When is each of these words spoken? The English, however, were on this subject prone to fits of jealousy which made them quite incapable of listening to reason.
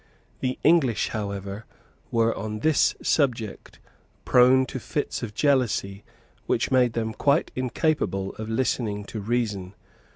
The 0.39 0.57
English, 0.63 1.09
however, 1.09 1.65
were 2.09 2.35
on 2.35 2.61
this 2.61 2.95
subject 3.03 3.77
prone 4.25 4.65
to 4.65 4.79
fits 4.79 5.21
of 5.21 5.35
jealousy 5.35 6.03
which 6.47 6.71
made 6.71 6.93
them 6.93 7.13
quite 7.13 7.51
incapable 7.55 8.33
of 8.39 8.49
listening 8.49 9.03
to 9.05 9.19
reason. 9.19 9.75